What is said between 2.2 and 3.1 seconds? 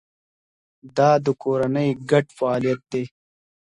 فعالیت دی.